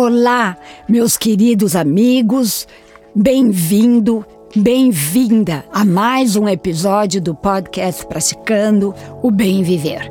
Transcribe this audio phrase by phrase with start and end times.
[0.00, 0.56] Olá,
[0.88, 2.68] meus queridos amigos,
[3.12, 4.24] bem-vindo,
[4.54, 10.08] bem-vinda a mais um episódio do podcast Praticando o Bem Viver.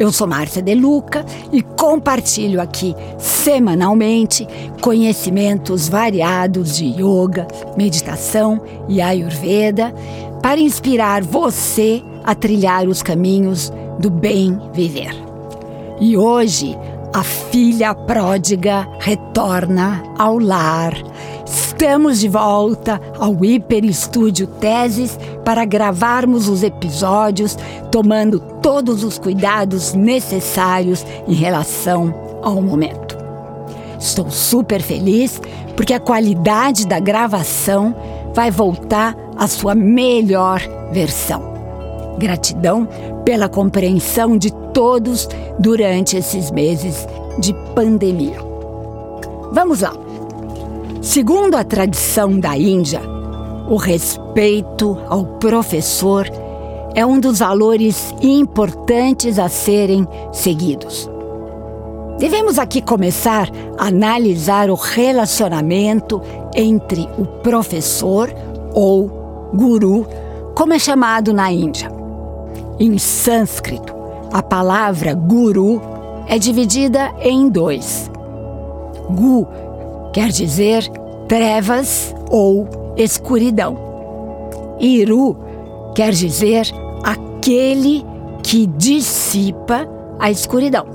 [0.00, 4.48] Eu sou Márcia De Luca e compartilho aqui semanalmente
[4.80, 9.94] conhecimentos variados de yoga, meditação e ayurveda
[10.42, 15.14] para inspirar você a trilhar os caminhos do bem viver.
[16.00, 16.76] E hoje
[17.12, 20.94] a filha pródiga retorna ao lar.
[21.44, 27.56] Estamos de volta ao Hiper Estúdio Teses para gravarmos os episódios,
[27.90, 33.18] tomando todos os cuidados necessários em relação ao momento.
[33.98, 35.40] Estou super feliz
[35.76, 37.94] porque a qualidade da gravação
[38.34, 40.60] vai voltar à sua melhor
[40.92, 41.49] versão.
[42.20, 42.86] Gratidão
[43.24, 45.26] pela compreensão de todos
[45.58, 47.06] durante esses meses
[47.38, 48.36] de pandemia.
[49.52, 49.94] Vamos lá.
[51.00, 53.00] Segundo a tradição da Índia,
[53.68, 56.28] o respeito ao professor
[56.94, 61.08] é um dos valores importantes a serem seguidos.
[62.18, 66.20] Devemos aqui começar a analisar o relacionamento
[66.54, 68.30] entre o professor
[68.74, 69.08] ou
[69.54, 70.06] guru,
[70.54, 71.99] como é chamado na Índia.
[72.82, 73.94] Em sânscrito,
[74.32, 75.82] a palavra guru
[76.26, 78.10] é dividida em dois.
[79.10, 79.46] Gu
[80.14, 80.88] quer dizer
[81.28, 82.66] trevas ou
[82.96, 83.76] escuridão.
[84.80, 85.36] Iru
[85.94, 86.70] quer dizer
[87.04, 88.02] aquele
[88.42, 89.86] que dissipa
[90.18, 90.86] a escuridão.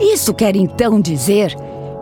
[0.00, 1.56] Isso quer então dizer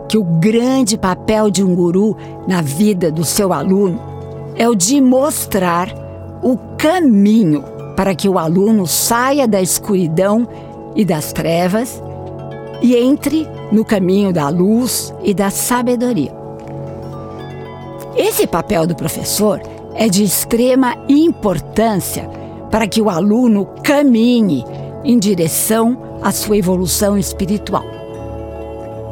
[0.07, 2.15] que o grande papel de um guru
[2.47, 3.99] na vida do seu aluno
[4.55, 5.91] é o de mostrar
[6.43, 7.70] o caminho
[8.01, 10.47] para que o aluno saia da escuridão
[10.95, 12.01] e das trevas
[12.81, 16.33] e entre no caminho da luz e da sabedoria.
[18.15, 19.61] Esse papel do professor
[19.93, 22.27] é de extrema importância
[22.71, 24.65] para que o aluno caminhe
[25.03, 27.85] em direção à sua evolução espiritual.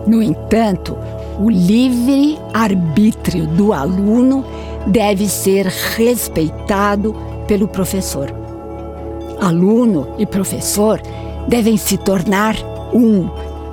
[0.08, 0.98] No entanto,
[1.40, 4.44] o livre arbítrio do aluno
[4.88, 7.16] deve ser respeitado
[7.48, 8.49] pelo professor
[9.40, 11.02] aluno e professor
[11.48, 12.56] devem se tornar
[12.94, 13.30] um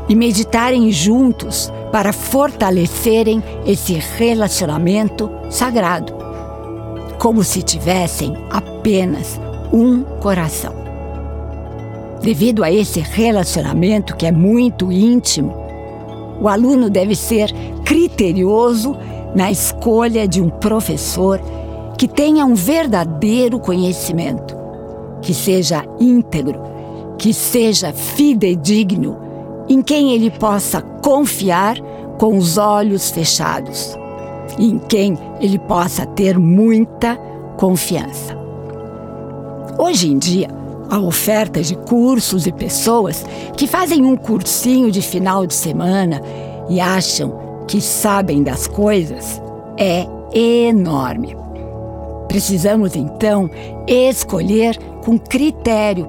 [0.08, 6.12] e meditarem juntos para fortalecerem esse relacionamento sagrado,
[7.18, 9.40] como se tivessem apenas
[9.72, 10.74] um coração.
[12.22, 15.54] Devido a esse relacionamento que é muito íntimo,
[16.40, 17.52] o aluno deve ser
[17.84, 18.96] criterioso
[19.34, 21.40] na escolha de um professor
[21.98, 24.55] que tenha um verdadeiro conhecimento
[25.26, 26.62] que seja íntegro,
[27.18, 29.18] que seja fidedigno,
[29.68, 31.76] em quem ele possa confiar
[32.16, 33.98] com os olhos fechados,
[34.56, 37.16] em quem ele possa ter muita
[37.56, 38.38] confiança.
[39.76, 40.48] Hoje em dia,
[40.88, 43.26] a oferta de cursos e pessoas
[43.56, 46.22] que fazem um cursinho de final de semana
[46.68, 49.42] e acham que sabem das coisas
[49.76, 51.45] é enorme.
[52.36, 53.50] Precisamos então
[53.86, 56.06] escolher com critério,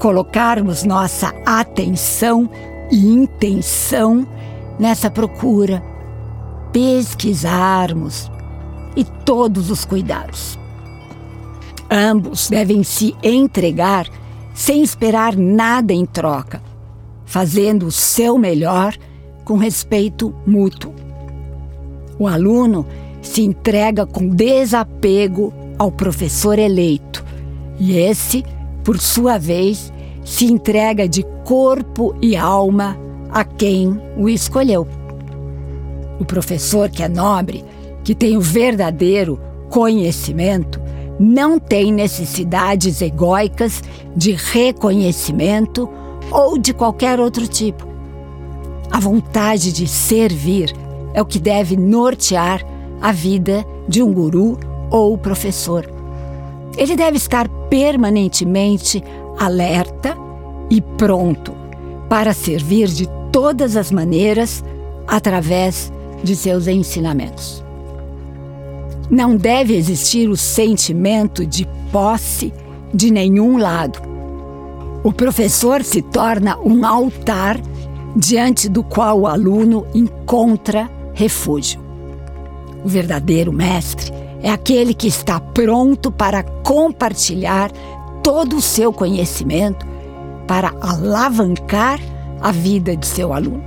[0.00, 2.50] colocarmos nossa atenção
[2.90, 4.26] e intenção
[4.80, 5.80] nessa procura,
[6.72, 8.28] pesquisarmos
[8.96, 10.58] e todos os cuidados.
[11.88, 14.08] Ambos devem se entregar
[14.52, 16.60] sem esperar nada em troca,
[17.24, 18.92] fazendo o seu melhor
[19.44, 20.92] com respeito mútuo.
[22.18, 22.84] O aluno
[23.22, 27.24] se entrega com desapego ao professor eleito
[27.78, 28.44] e esse,
[28.84, 29.92] por sua vez,
[30.24, 32.96] se entrega de corpo e alma
[33.30, 34.86] a quem o escolheu.
[36.20, 37.64] O professor que é nobre,
[38.04, 40.80] que tem o verdadeiro conhecimento,
[41.18, 43.82] não tem necessidades egóicas
[44.14, 45.88] de reconhecimento
[46.30, 47.86] ou de qualquer outro tipo.
[48.90, 50.74] A vontade de servir
[51.14, 52.64] é o que deve nortear
[53.02, 54.58] a vida de um guru
[54.90, 55.90] ou professor.
[56.76, 59.02] Ele deve estar permanentemente
[59.38, 60.16] alerta
[60.70, 61.52] e pronto
[62.08, 64.64] para servir de todas as maneiras
[65.06, 67.64] através de seus ensinamentos.
[69.10, 72.52] Não deve existir o sentimento de posse
[72.94, 74.00] de nenhum lado.
[75.02, 77.60] O professor se torna um altar
[78.14, 81.80] diante do qual o aluno encontra refúgio.
[82.84, 84.12] O verdadeiro mestre
[84.42, 87.70] é aquele que está pronto para compartilhar
[88.22, 89.86] todo o seu conhecimento
[90.46, 92.00] para alavancar
[92.40, 93.62] a vida de seu aluno.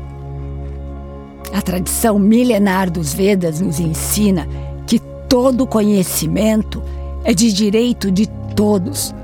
[1.53, 4.47] A tradição milenar dos Vedas nos ensina
[4.85, 6.83] que todo conhecimento
[7.23, 9.15] é de direito de todos,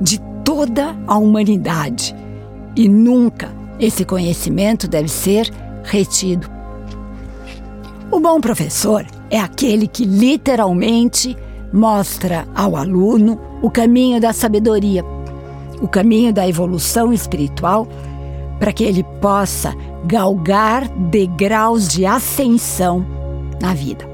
[0.00, 2.14] de toda a humanidade.
[2.74, 5.50] E nunca esse conhecimento deve ser
[5.84, 6.50] retido.
[8.10, 11.36] O bom professor é aquele que literalmente
[11.72, 15.04] mostra ao aluno o caminho da sabedoria,
[15.80, 17.86] o caminho da evolução espiritual,
[18.58, 19.74] para que ele possa
[20.06, 23.04] galgar degraus de ascensão
[23.60, 24.04] na vida.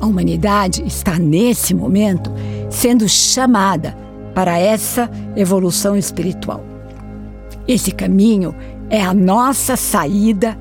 [0.00, 2.32] A humanidade está nesse momento
[2.70, 3.94] sendo chamada
[4.34, 6.64] para essa evolução espiritual.
[7.68, 8.54] Esse caminho
[8.88, 10.58] é a nossa saída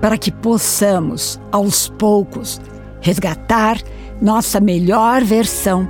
[0.00, 2.60] para que possamos, aos poucos,
[3.00, 3.78] resgatar
[4.20, 5.88] nossa melhor versão,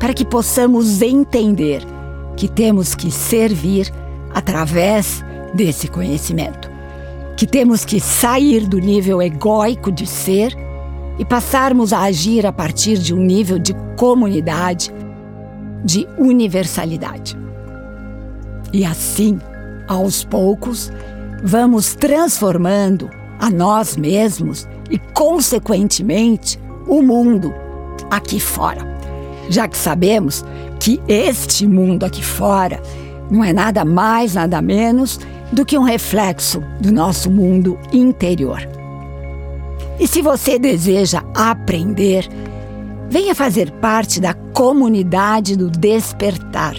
[0.00, 1.82] para que possamos entender
[2.36, 3.92] que temos que servir
[4.34, 5.24] através
[5.54, 6.70] desse conhecimento,
[7.36, 10.56] que temos que sair do nível egóico de ser
[11.18, 14.92] e passarmos a agir a partir de um nível de comunidade,
[15.84, 17.36] de universalidade.
[18.72, 19.38] E assim,
[19.88, 20.92] aos poucos,
[21.42, 27.54] vamos transformando a nós mesmos e, consequentemente, o mundo
[28.10, 28.86] aqui fora.
[29.48, 30.44] Já que sabemos
[30.80, 32.80] que este mundo aqui fora
[33.30, 35.20] não é nada mais, nada menos
[35.52, 38.60] do que um reflexo do nosso mundo interior.
[39.98, 42.28] E se você deseja aprender,
[43.10, 46.74] venha fazer parte da comunidade do despertar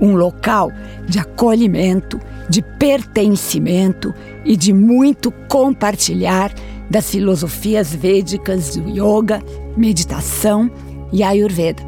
[0.00, 0.70] um local
[1.06, 4.14] de acolhimento, de pertencimento
[4.44, 6.52] e de muito compartilhar
[6.90, 9.42] das filosofias védicas do yoga,
[9.76, 10.70] meditação
[11.12, 11.82] e ayurveda.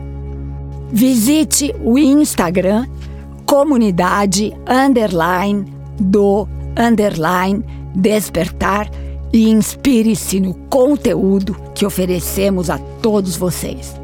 [0.92, 2.86] Visite o Instagram
[3.50, 5.64] comunidade underline
[5.98, 6.46] do
[6.78, 8.88] underline despertar
[9.32, 14.00] e inspire-se no conteúdo que oferecemos a todos vocês.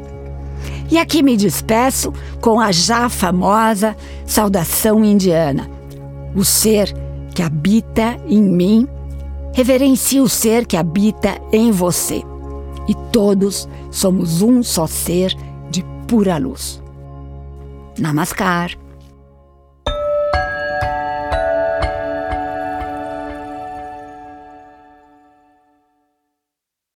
[0.89, 3.95] E aqui me despeço com a já famosa
[4.25, 5.69] saudação indiana.
[6.35, 6.93] O ser
[7.33, 8.87] que habita em mim
[9.53, 12.23] reverencia o ser que habita em você.
[12.87, 15.35] E todos somos um só ser
[15.69, 16.81] de pura luz.
[17.97, 18.77] Namaskar.